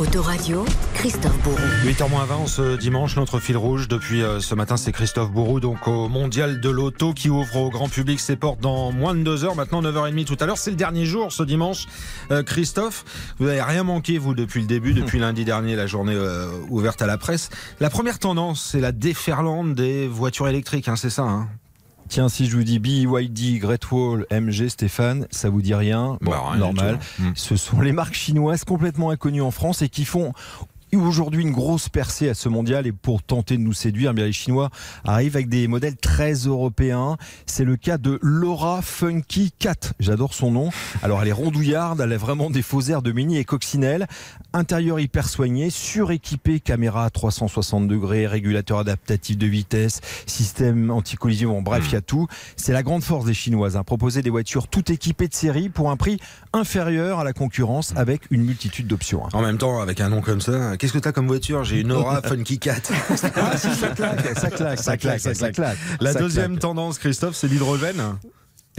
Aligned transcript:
Autoradio, 0.00 0.64
Christophe 0.94 1.38
Bourreau. 1.42 1.58
8h20 1.84 2.46
ce 2.46 2.76
dimanche, 2.78 3.16
notre 3.16 3.38
fil 3.38 3.58
rouge 3.58 3.86
depuis 3.86 4.22
euh, 4.22 4.40
ce 4.40 4.54
matin, 4.54 4.78
c'est 4.78 4.92
Christophe 4.92 5.30
Bourreau, 5.30 5.60
donc 5.60 5.86
au 5.88 6.08
Mondial 6.08 6.58
de 6.58 6.70
l'Auto 6.70 7.12
qui 7.12 7.28
ouvre 7.28 7.56
au 7.56 7.68
grand 7.68 7.90
public 7.90 8.18
ses 8.18 8.36
portes 8.36 8.60
dans 8.60 8.92
moins 8.92 9.14
de 9.14 9.22
2 9.22 9.44
heures, 9.44 9.54
maintenant 9.54 9.82
9h30 9.82 10.24
tout 10.24 10.38
à 10.40 10.46
l'heure. 10.46 10.56
C'est 10.56 10.70
le 10.70 10.76
dernier 10.76 11.04
jour 11.04 11.30
ce 11.32 11.42
dimanche. 11.42 11.86
Euh, 12.30 12.42
Christophe, 12.42 13.04
vous 13.38 13.44
n'avez 13.44 13.60
rien 13.60 13.82
manqué, 13.84 14.16
vous, 14.16 14.32
depuis 14.32 14.62
le 14.62 14.66
début, 14.66 14.94
depuis 14.94 15.18
lundi 15.20 15.44
dernier, 15.44 15.76
la 15.76 15.86
journée 15.86 16.14
euh, 16.14 16.48
ouverte 16.70 17.02
à 17.02 17.06
la 17.06 17.18
presse. 17.18 17.50
La 17.78 17.90
première 17.90 18.18
tendance, 18.18 18.70
c'est 18.72 18.80
la 18.80 18.92
déferlante 18.92 19.74
des 19.74 20.08
voitures 20.08 20.48
électriques, 20.48 20.88
hein, 20.88 20.96
c'est 20.96 21.10
ça 21.10 21.24
hein? 21.24 21.48
Tiens, 22.10 22.28
si 22.28 22.46
je 22.46 22.56
vous 22.56 22.64
dis 22.64 22.80
BYD, 22.80 23.60
Great 23.60 23.88
Wall, 23.92 24.26
MG, 24.32 24.68
Stéphane, 24.68 25.28
ça 25.30 25.48
vous 25.48 25.62
dit 25.62 25.74
rien? 25.74 26.18
Bon, 26.20 26.32
rien 26.32 26.54
du 26.54 26.58
normal. 26.58 26.98
Hmm. 27.20 27.30
Ce 27.36 27.54
sont 27.54 27.80
les 27.80 27.92
marques 27.92 28.14
chinoises 28.14 28.64
complètement 28.64 29.10
inconnues 29.10 29.42
en 29.42 29.52
France 29.52 29.80
et 29.82 29.88
qui 29.88 30.04
font 30.04 30.32
aujourd'hui 30.96 31.42
une 31.42 31.52
grosse 31.52 31.88
percée 31.88 32.28
à 32.28 32.34
ce 32.34 32.48
mondial 32.48 32.86
et 32.86 32.92
pour 32.92 33.22
tenter 33.22 33.56
de 33.56 33.62
nous 33.62 33.72
séduire, 33.72 34.14
bien 34.14 34.24
les 34.24 34.32
Chinois 34.32 34.70
arrivent 35.04 35.36
avec 35.36 35.48
des 35.48 35.68
modèles 35.68 35.96
très 35.96 36.32
européens. 36.32 37.16
C'est 37.46 37.64
le 37.64 37.76
cas 37.76 37.98
de 37.98 38.18
Laura 38.22 38.82
Funky 38.82 39.52
Cat. 39.58 39.92
J'adore 40.00 40.34
son 40.34 40.50
nom. 40.50 40.70
Alors 41.02 41.22
elle 41.22 41.28
est 41.28 41.32
rondouillarde, 41.32 42.00
elle 42.00 42.12
a 42.12 42.16
vraiment 42.16 42.50
des 42.50 42.62
faux 42.62 42.82
airs 42.82 43.02
de 43.02 43.12
mini 43.12 43.38
et 43.38 43.44
coccinelle. 43.44 44.06
Intérieur 44.52 44.98
hyper 45.00 45.28
soigné, 45.28 45.70
suréquipé, 45.70 46.60
caméra 46.60 47.04
à 47.04 47.10
360 47.10 47.86
degrés, 47.86 48.26
régulateur 48.26 48.78
adaptatif 48.78 49.38
de 49.38 49.46
vitesse, 49.46 50.00
système 50.26 50.90
anti-collision. 50.90 51.52
Bon, 51.52 51.62
bref, 51.62 51.84
il 51.88 51.92
y 51.92 51.96
a 51.96 52.00
tout. 52.00 52.26
C'est 52.56 52.72
la 52.72 52.82
grande 52.82 53.02
force 53.02 53.24
des 53.24 53.34
Chinoises. 53.34 53.76
Hein, 53.76 53.84
proposer 53.84 54.22
des 54.22 54.30
voitures 54.30 54.66
tout 54.68 54.90
équipées 54.90 55.28
de 55.28 55.34
série 55.34 55.68
pour 55.68 55.90
un 55.90 55.96
prix 55.96 56.18
inférieur 56.52 57.20
à 57.20 57.24
la 57.24 57.32
concurrence 57.32 57.92
avec 57.96 58.22
une 58.30 58.42
multitude 58.44 58.86
d'options. 58.86 59.24
hein. 59.24 59.30
En 59.32 59.42
même 59.42 59.58
temps, 59.58 59.80
avec 59.80 60.00
un 60.00 60.08
nom 60.08 60.20
comme 60.20 60.40
ça, 60.40 60.76
qu'est-ce 60.80 60.92
que 60.94 60.98
t'as 60.98 61.12
comme 61.12 61.26
voiture? 61.26 61.62
J'ai 61.62 61.80
une 61.80 61.92
Aura 61.92 62.22
Funky 62.22 62.58
Cat. 62.58 62.80
Ah 63.36 63.56
si, 63.56 63.68
ça 63.74 63.88
claque, 63.90 64.38
ça 64.38 64.50
claque, 64.50 64.78
ça 64.78 64.96
claque, 64.96 65.20
ça 65.20 65.52
claque. 65.52 65.78
La 66.00 66.12
Ça 66.14 66.18
deuxième 66.18 66.52
claque. 66.52 66.60
tendance, 66.60 66.98
Christophe, 66.98 67.36
c'est 67.36 67.48
l'hydrogène? 67.48 68.02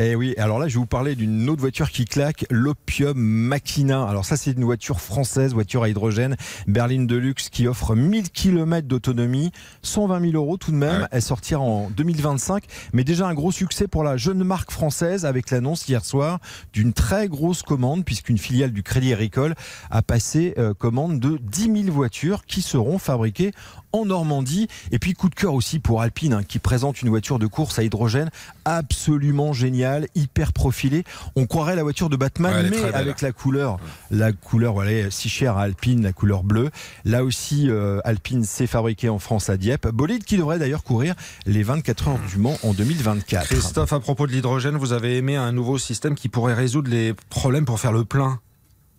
Eh 0.04 0.16
oui, 0.16 0.34
alors 0.40 0.58
là, 0.58 0.68
je 0.68 0.74
vais 0.74 0.80
vous 0.80 0.88
parler 0.88 1.14
d'une 1.14 1.48
autre 1.48 1.62
voiture 1.62 1.92
qui 1.92 2.06
claque, 2.06 2.48
l'Opium 2.50 3.16
Machina. 3.16 4.04
Alors 4.04 4.26
ça, 4.26 4.36
c'est 4.36 4.54
une 4.54 4.64
voiture 4.64 5.00
française, 5.00 5.54
voiture 5.54 5.84
à 5.84 5.90
hydrogène, 5.90 6.38
berline 6.66 7.06
de 7.06 7.18
luxe 7.18 7.50
qui 7.50 7.68
offre 7.68 7.94
1000 7.94 8.32
km 8.32 8.88
d'autonomie, 8.88 9.52
120 9.84 10.32
000 10.32 10.34
euros 10.34 10.58
tout 10.58 10.72
de 10.72 10.78
même. 10.78 11.02
Ouais. 11.02 11.08
Elle 11.12 11.22
sortira 11.22 11.62
en 11.62 11.92
2025, 11.92 12.64
mais 12.94 13.04
déjà 13.04 13.28
un 13.28 13.36
gros 13.36 13.52
succès 13.52 13.88
pour 13.88 14.04
la 14.04 14.18
jeune 14.18 14.44
marque 14.44 14.72
française 14.72 15.24
avec 15.24 15.52
l'annonce 15.52 15.88
hier 15.88 16.04
soir 16.04 16.40
d'une 16.74 16.94
très 16.94 17.28
grosse 17.28 17.62
commande, 17.62 18.04
puisqu'une 18.04 18.40
filiale 18.40 18.72
du 18.72 18.82
Crédit 18.82 19.14
Agricole 19.14 19.54
a 19.92 20.02
passé 20.02 20.56
euh, 20.58 20.74
commande 20.74 21.20
de 21.20 21.38
10 21.38 21.84
000 21.84 21.96
voitures 21.96 22.46
qui 22.48 22.64
seront 22.64 22.98
fabriquées 22.98 23.52
en 23.94 24.06
Normandie. 24.06 24.68
Et 24.92 25.00
puis 25.00 25.14
coup 25.14 25.30
de 25.30 25.36
cœur 25.36 25.54
aussi 25.54 25.80
pour 25.80 26.02
Alpine, 26.02 26.34
hein, 26.34 26.44
qui 26.44 26.60
présente 26.60 27.02
une 27.02 27.10
voiture 27.10 27.40
de 27.40 27.48
course 27.48 27.78
à 27.80 27.84
hydrogène 27.84 28.32
absolument 28.66 29.54
géniale, 29.54 29.91
hyper 30.16 30.54
profilée. 30.54 31.04
On 31.36 31.46
croirait 31.46 31.76
la 31.76 31.84
voiture 31.84 32.10
de 32.10 32.16
Batman, 32.16 32.54
Ouais, 32.54 32.70
mais 32.70 32.84
avec 32.94 33.22
la 33.22 33.32
couleur, 33.32 33.78
la 34.10 34.32
couleur 34.32 34.74
voilà, 34.74 34.92
est 34.92 35.12
si 35.12 35.30
chère 35.30 35.58
à 35.58 35.64
Alpine, 35.64 36.04
la 36.04 36.14
couleur 36.14 36.44
bleue. 36.44 36.70
Là 37.06 37.24
aussi, 37.24 37.70
euh, 37.70 38.00
Alpine 38.04 38.44
s'est 38.44 38.68
fabriqué 38.68 39.10
en 39.10 39.20
France 39.20 39.50
à 39.50 39.58
Dieppe. 39.58 39.88
Bolide 39.88 40.24
qui 40.24 40.38
devrait 40.38 40.60
d'ailleurs 40.60 40.84
courir 40.84 41.16
les 41.46 41.64
24 41.64 42.08
heures 42.10 42.20
du 42.30 42.38
Mans 42.38 42.58
en 42.64 42.74
2024. 42.74 43.48
Christophe, 43.48 43.94
à 43.94 44.00
propos 44.00 44.28
de 44.28 44.32
l'hydrogène, 44.32 44.76
vous 44.76 44.94
avez 44.94 45.18
aimé 45.18 45.36
un 45.36 45.52
nouveau 45.52 45.78
système 45.78 46.16
qui 46.16 46.30
pourrait 46.30 46.54
résoudre 46.54 46.90
les 46.90 47.14
problèmes 47.30 47.66
pour 47.66 47.80
faire 47.80 47.92
le 47.92 48.06
plein. 48.06 48.40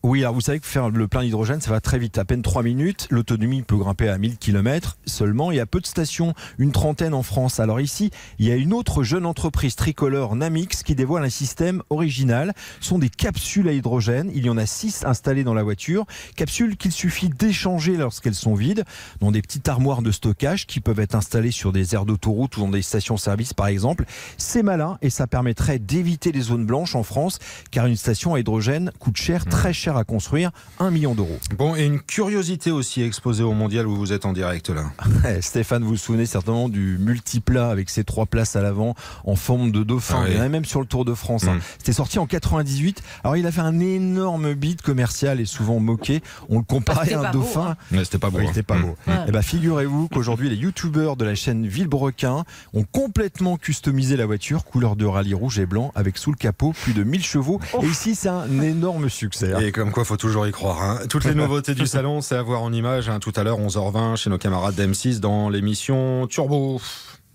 Oui, 0.04 0.22
alors 0.22 0.34
vous 0.34 0.40
savez 0.40 0.58
que 0.58 0.66
faire 0.66 0.90
le 0.90 1.06
plein 1.06 1.22
d'hydrogène, 1.22 1.60
ça 1.60 1.70
va 1.70 1.80
très 1.80 1.96
vite, 1.96 2.18
à 2.18 2.24
peine 2.24 2.42
3 2.42 2.64
minutes. 2.64 3.06
L'autonomie 3.10 3.62
peut 3.62 3.76
grimper 3.76 4.08
à 4.08 4.18
1000 4.18 4.36
km 4.36 4.98
seulement. 5.06 5.52
Il 5.52 5.58
y 5.58 5.60
a 5.60 5.66
peu 5.66 5.80
de 5.80 5.86
stations, 5.86 6.34
une 6.58 6.72
trentaine 6.72 7.14
en 7.14 7.22
France. 7.22 7.60
Alors 7.60 7.80
ici, 7.80 8.10
il 8.40 8.48
y 8.48 8.50
a 8.50 8.56
une 8.56 8.72
autre 8.72 9.04
jeune 9.04 9.24
entreprise 9.24 9.76
tricolore, 9.76 10.34
Namix, 10.34 10.82
qui 10.82 10.96
dévoile 10.96 11.22
un 11.22 11.30
système 11.30 11.84
original. 11.88 12.52
Ce 12.80 12.88
sont 12.88 12.98
des 12.98 13.10
capsules 13.10 13.68
à 13.68 13.72
hydrogène. 13.72 14.32
Il 14.34 14.44
y 14.44 14.50
en 14.50 14.56
a 14.56 14.66
6 14.66 15.04
installées 15.04 15.44
dans 15.44 15.54
la 15.54 15.62
voiture. 15.62 16.04
Capsules 16.34 16.76
qu'il 16.76 16.90
suffit 16.90 17.28
d'échanger 17.28 17.96
lorsqu'elles 17.96 18.34
sont 18.34 18.54
vides, 18.54 18.82
dans 19.20 19.30
des 19.30 19.40
petites 19.40 19.68
armoires 19.68 20.02
de 20.02 20.10
stockage 20.10 20.66
qui 20.66 20.80
peuvent 20.80 20.98
être 20.98 21.14
installées 21.14 21.52
sur 21.52 21.70
des 21.70 21.94
aires 21.94 22.06
d'autoroute 22.06 22.56
ou 22.56 22.62
dans 22.62 22.70
des 22.70 22.82
stations-service 22.82 23.54
par 23.54 23.68
exemple. 23.68 24.04
C'est 24.36 24.64
malin 24.64 24.98
et 25.00 25.10
ça 25.10 25.28
permettrait 25.28 25.78
d'éviter 25.78 26.32
les 26.32 26.40
zones 26.40 26.66
blanches 26.66 26.96
en 26.96 27.04
France, 27.04 27.38
car 27.70 27.86
une 27.86 27.94
station 27.94 28.34
à 28.34 28.40
hydrogène 28.40 28.90
coûte 28.98 29.16
cher, 29.16 29.46
très 29.46 29.72
cher 29.72 29.91
à 29.96 30.04
construire, 30.04 30.50
1 30.78 30.90
million 30.90 31.14
d'euros. 31.14 31.38
Bon, 31.58 31.74
et 31.76 31.84
une 31.84 32.00
curiosité 32.00 32.70
aussi 32.70 33.02
exposée 33.02 33.42
au 33.42 33.52
mondial 33.52 33.86
où 33.86 33.96
vous 33.96 34.12
êtes 34.12 34.24
en 34.26 34.32
direct 34.32 34.70
là. 34.70 34.84
Eh, 35.28 35.40
Stéphane, 35.42 35.82
vous 35.82 35.90
vous 35.90 35.96
souvenez 35.96 36.26
certainement 36.26 36.68
du 36.68 36.98
multiplat 36.98 37.68
avec 37.70 37.90
ses 37.90 38.04
trois 38.04 38.26
places 38.26 38.56
à 38.56 38.62
l'avant 38.62 38.94
en 39.24 39.36
forme 39.36 39.72
de 39.72 39.82
dauphin. 39.82 40.18
Ah 40.20 40.24
oui. 40.24 40.30
Il 40.32 40.36
y 40.36 40.40
en 40.40 40.44
a 40.44 40.48
même 40.48 40.64
sur 40.64 40.80
le 40.80 40.86
Tour 40.86 41.04
de 41.04 41.14
France. 41.14 41.44
hein. 41.44 41.54
Mm. 41.56 41.60
C'était 41.78 41.92
sorti 41.92 42.18
en 42.18 42.26
98. 42.26 43.02
Alors 43.24 43.36
il 43.36 43.46
a 43.46 43.52
fait 43.52 43.60
un 43.60 43.78
énorme 43.80 44.54
beat 44.54 44.82
commercial 44.82 45.40
et 45.40 45.44
souvent 45.46 45.80
moqué. 45.80 46.22
On 46.48 46.58
le 46.58 46.64
comparait 46.64 47.12
à 47.14 47.28
un 47.28 47.30
dauphin. 47.32 47.70
hein. 47.70 47.76
Mais 47.90 48.04
c'était 48.04 48.18
pas 48.18 48.30
beau. 48.30 48.38
Oui, 48.38 48.44
hein. 48.44 48.48
c'était 48.48 48.62
pas 48.62 48.76
Mm. 48.76 48.82
beau. 48.82 48.96
Ouais. 49.06 49.14
Eh 49.28 49.30
ben, 49.32 49.42
figurez-vous 49.42 50.08
qu'aujourd'hui, 50.08 50.48
les 50.48 50.56
youtubeurs 50.56 51.16
de 51.16 51.24
la 51.24 51.34
chaîne 51.34 51.66
Villebrequin 51.66 52.44
ont 52.74 52.84
complètement 52.84 53.56
customisé 53.56 54.16
la 54.16 54.26
voiture, 54.26 54.64
couleur 54.64 54.96
de 54.96 55.04
rallye 55.04 55.34
rouge 55.34 55.58
et 55.58 55.66
blanc, 55.66 55.92
avec 55.94 56.18
sous 56.18 56.30
le 56.30 56.36
capot 56.36 56.72
plus 56.82 56.92
de 56.94 57.02
1000 57.04 57.22
chevaux. 57.24 57.60
Et 57.82 57.86
ici, 57.86 58.14
c'est 58.14 58.28
un 58.28 58.60
énorme 58.60 59.08
succès. 59.08 59.52
hein. 59.52 59.60
Et 59.60 59.72
comme 59.82 59.90
quoi, 59.90 60.04
faut 60.04 60.16
toujours 60.16 60.46
y 60.46 60.52
croire. 60.52 60.80
hein. 60.80 60.98
Toutes 61.10 61.24
les 61.24 61.34
nouveautés 61.42 61.74
du 61.74 61.88
salon, 61.88 62.20
c'est 62.20 62.36
à 62.36 62.42
voir 62.42 62.62
en 62.62 62.72
image 62.72 63.08
hein, 63.08 63.18
tout 63.18 63.32
à 63.34 63.42
l'heure, 63.42 63.58
11h20, 63.58 64.14
chez 64.14 64.30
nos 64.30 64.38
camarades 64.38 64.76
d'M6 64.76 65.18
dans 65.18 65.48
l'émission 65.48 66.28
Turbo. 66.28 66.80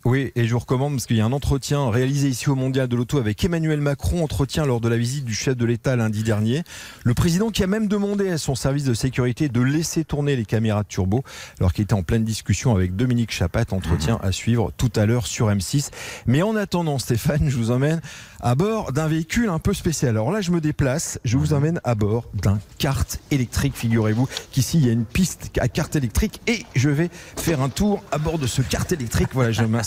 Oui, 0.06 0.32
et 0.36 0.46
je 0.46 0.54
vous 0.54 0.60
recommande 0.60 0.94
parce 0.94 1.06
qu'il 1.08 1.18
y 1.18 1.22
a 1.22 1.26
un 1.26 1.34
entretien 1.34 1.90
réalisé 1.90 2.30
ici 2.30 2.50
au 2.50 2.56
Mondial 2.56 2.88
de 2.88 2.96
l'Auto 2.96 3.18
avec 3.18 3.44
Emmanuel 3.44 3.82
Macron, 3.82 4.24
entretien 4.24 4.66
lors 4.66 4.80
de 4.80 4.88
la 4.88 4.96
visite 4.96 5.26
du 5.26 5.34
chef 5.34 5.58
de 5.58 5.66
l'État 5.66 5.96
lundi 5.96 6.24
dernier. 6.24 6.64
Le 7.04 7.14
président 7.14 7.50
qui 7.50 7.64
a 7.64 7.68
même 7.68 7.88
demandé 7.88 8.30
à 8.30 8.38
son 8.38 8.56
service 8.56 8.84
de 8.84 8.94
sécurité 8.94 9.50
de 9.50 9.60
laisser 9.60 10.06
tourner 10.06 10.36
les 10.36 10.46
caméras 10.46 10.84
de 10.84 10.88
turbo 10.88 11.24
alors 11.60 11.74
qu'il 11.74 11.84
était 11.84 11.96
en 11.96 12.04
pleine 12.04 12.24
discussion 12.24 12.76
avec 12.76 12.96
Dominique 12.96 13.32
Chapat, 13.32 13.66
entretien 13.72 14.20
à 14.22 14.32
suivre 14.32 14.72
tout 14.78 14.92
à 14.96 15.06
l'heure 15.06 15.26
sur 15.28 15.50
M6. 15.50 15.90
Mais 16.28 16.42
en 16.42 16.56
attendant, 16.56 17.00
Stéphane, 17.00 17.50
je 17.50 17.58
vous 17.58 17.72
emmène 17.72 18.00
à 18.40 18.56
bord 18.56 18.94
d'un 18.94 19.08
véhicule 19.08 19.50
un 19.50 19.60
peu 19.60 19.74
spécial. 19.74 20.12
Alors 20.12 20.32
là, 20.32 20.42
je 20.42 20.52
me 20.52 20.62
déplace, 20.62 21.20
je 21.26 21.38
vous 21.38 21.54
emmène 21.54 21.82
à 21.84 21.96
bord 21.96 22.30
d'un 22.34 22.60
kart 22.78 23.20
électrique, 23.32 23.76
figurez-vous 23.76 24.30
qu'ici, 24.52 24.78
il 24.78 24.86
y 24.86 24.90
a 24.90 24.94
une 24.94 25.06
piste 25.06 25.52
à 25.60 25.68
kart 25.68 25.94
électrique 25.96 26.40
et 26.48 26.66
je 26.76 26.90
vais 26.90 27.10
faire 27.36 27.62
un 27.62 27.70
tour 27.70 28.04
à 28.12 28.20
bord 28.20 28.38
de 28.38 28.48
ce 28.48 28.62
kart 28.62 28.90
électrique. 28.92 29.30
Voilà, 29.34 29.52
je 29.52 29.64
m'installe, 29.64 29.87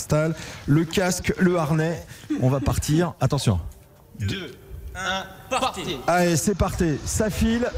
le 0.67 0.85
casque, 0.85 1.33
le 1.37 1.57
harnais, 1.57 2.05
on 2.41 2.49
va 2.49 2.59
partir. 2.59 3.13
Attention. 3.19 3.59
Allez, 6.07 6.35
c'est 6.35 6.55
parti, 6.55 6.97
ça 7.05 7.29
file. 7.29 7.69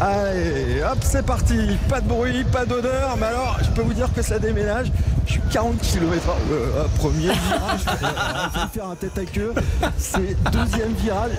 Allez, 0.00 0.82
hop, 0.82 0.98
c'est 1.02 1.24
parti. 1.24 1.76
Pas 1.88 2.00
de 2.00 2.08
bruit, 2.08 2.44
pas 2.44 2.64
d'odeur, 2.64 3.16
mais 3.18 3.26
alors, 3.26 3.58
je 3.62 3.68
peux 3.68 3.82
vous 3.82 3.92
dire 3.92 4.08
que 4.14 4.22
ça 4.22 4.38
déménage. 4.38 4.90
Je 5.26 5.32
suis 5.32 5.42
40 5.52 5.78
km 5.80 6.30
euh, 6.50 6.84
premier 6.96 7.26
virage. 7.32 7.80
Euh, 7.86 8.06
je 8.54 8.60
vais 8.60 8.66
faire 8.72 8.88
un 8.88 8.94
tête 8.94 9.18
à 9.18 9.24
queue. 9.24 9.52
C'est 9.98 10.42
deuxième 10.50 10.94
virage. 10.94 11.32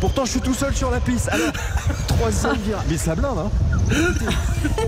Pourtant, 0.00 0.24
je 0.24 0.30
suis 0.30 0.40
tout 0.40 0.54
seul 0.54 0.74
sur 0.74 0.90
la 0.90 1.00
piste. 1.00 1.28
Troisième 2.06 2.56
virage. 2.58 2.84
Mais 2.88 2.96
ça 2.96 3.16
blinde, 3.16 3.38
hein. 3.38 3.50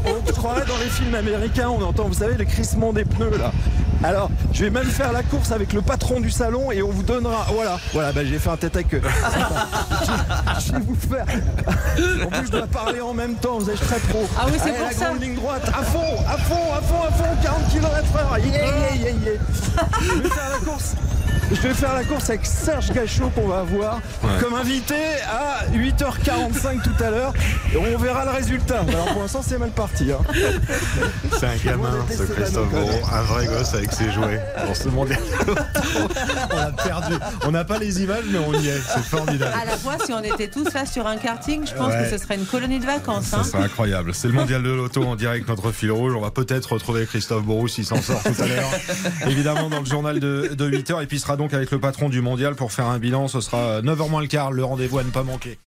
On 0.07 0.33
croirait 0.33 0.67
dans 0.67 0.79
les 0.79 0.91
films 0.91 1.15
américains, 1.15 1.69
on 1.69 1.83
entend, 1.83 2.05
vous 2.05 2.15
savez, 2.15 2.37
le 2.37 2.45
crissement 2.45 2.93
des 2.93 3.05
pneus, 3.05 3.37
là. 3.39 3.51
Alors, 4.03 4.31
je 4.53 4.65
vais 4.65 4.71
même 4.71 4.87
faire 4.87 5.13
la 5.13 5.23
course 5.23 5.53
avec 5.53 5.75
le 5.75 5.83
patron 5.83 6.21
du 6.21 6.31
salon 6.31 6.73
et 6.73 6.83
on 6.83 6.91
vous 6.91 7.03
donnera. 7.03 7.47
Voilà, 7.53 7.79
voilà, 7.93 8.13
bah, 8.13 8.25
j'ai 8.25 8.39
fait 8.39 8.49
un 8.49 8.57
tête 8.57 8.77
à 8.77 8.83
queue. 8.83 9.03
Vous 10.79 10.95
faire. 11.09 11.27
En 12.25 12.31
plus, 12.31 12.47
je 12.47 12.51
dois 12.53 12.67
parler 12.67 13.01
en 13.01 13.13
même 13.15 13.35
temps, 13.35 13.59
vous 13.59 13.71
êtes 13.71 13.81
très 13.81 13.99
pro. 13.99 14.27
Ah 14.39 14.47
oui, 14.47 14.59
c'est 14.63 14.73
pour 14.73 14.87
la 14.87 14.93
ça. 14.93 15.07
grande 15.07 15.23
ligne 15.23 15.35
droite, 15.35 15.63
à 15.69 15.83
fond, 15.83 16.17
à 16.29 16.37
fond, 16.39 16.73
à 16.73 16.81
fond, 16.83 17.03
à 17.09 17.13
fond, 17.13 17.37
40 17.43 17.69
km/h. 17.73 18.41
Yeah, 18.41 18.53
yeah, 18.53 18.95
yeah, 18.95 19.11
yeah. 19.11 19.41
Je 20.01 20.23
vais 20.23 20.29
faire 20.29 20.51
la 20.51 20.59
course. 20.71 20.95
Je 21.53 21.61
vais 21.61 21.75
faire 21.75 21.95
la 21.95 22.05
course 22.05 22.31
avec 22.31 22.47
Serge 22.47 22.93
Gachot 22.93 23.29
qu'on 23.35 23.49
va 23.49 23.61
avoir 23.61 24.01
comme 24.41 24.55
invité 24.55 24.95
à 25.29 25.67
8h45 25.73 26.83
tout 26.83 27.03
à 27.05 27.11
l'heure. 27.11 27.33
Et 27.75 27.77
on 27.77 27.99
verra 27.99 28.25
le 28.25 28.31
résultat. 28.31 28.85
Alors 28.89 29.07
pour 29.13 29.23
l'instant, 29.23 29.43
c'est 29.47 29.59
mal 29.59 29.71
parti. 29.71 30.13
hein. 30.13 30.19
C'est 31.39 31.47
un 31.47 31.57
gamin, 31.65 32.07
ce 32.09 32.23
Christophe 32.23 32.71
Moreau, 32.73 32.91
un 33.13 33.23
vrai 33.23 33.47
gosse 33.47 33.75
avec 33.75 33.93
ses 33.93 34.11
jouets. 34.13 34.41
Dans 34.67 34.75
ce 34.75 34.89
mondial, 34.89 35.19
on 36.53 36.57
a 36.57 36.71
perdu. 36.73 37.15
On 37.47 37.51
n'a 37.51 37.65
pas 37.65 37.79
les 37.79 38.03
images, 38.03 38.25
mais 38.31 38.39
on 38.39 38.53
y 38.55 38.69
est. 38.69 38.81
C'est 38.95 39.03
formidable. 39.05 39.53
À 39.61 39.65
la 39.65 39.77
fois, 39.77 39.97
si 40.05 40.13
on 40.13 40.23
était 40.23 40.49
tous 40.49 40.73
là 40.73 40.87
sur 40.87 41.07
un 41.07 41.17
karting, 41.17 41.67
je 41.67 41.75
pense 41.75 41.91
Ouais. 41.91 42.05
que 42.09 42.17
ce 42.17 42.23
serait 42.23 42.37
une 42.37 42.47
colonie 42.47 42.79
de 42.79 42.87
vacances. 42.87 43.25
Ça 43.27 43.39
hein. 43.39 43.45
serait 43.45 43.65
incroyable. 43.65 44.15
C'est 44.15 44.29
le 44.29 44.35
mondial 44.35 44.63
de 44.63 44.71
l'auto 44.71 45.03
en 45.05 45.17
direct, 45.17 45.49
notre 45.49 45.73
fil 45.73 45.91
rouge. 45.91 46.15
On 46.17 46.21
va 46.21 46.31
peut-être 46.31 46.73
retrouver 46.75 47.05
Christophe 47.07 47.43
Bourou 47.43 47.67
s'il 47.67 47.85
s'en 47.85 48.01
sort 48.01 48.23
tout 48.23 48.41
à 48.41 48.47
l'heure. 48.47 48.71
Évidemment, 49.27 49.69
dans 49.69 49.81
le 49.81 49.87
journal 49.87 50.21
de, 50.21 50.53
de 50.55 50.71
8h. 50.71 51.03
Et 51.03 51.07
puis, 51.07 51.17
il 51.17 51.21
sera 51.21 51.37
donc 51.41 51.55
avec 51.55 51.71
le 51.71 51.81
patron 51.81 52.11
du 52.11 52.21
mondial 52.21 52.55
pour 52.55 52.71
faire 52.71 52.85
un 52.85 52.99
bilan. 52.99 53.27
Ce 53.27 53.41
sera 53.41 53.81
9h 53.81 54.11
moins 54.11 54.21
le 54.21 54.27
quart, 54.27 54.53
le 54.53 54.63
rendez-vous 54.63 54.99
à 54.99 55.05
ne 55.05 55.11
pas 55.11 55.23
manquer. 55.23 55.57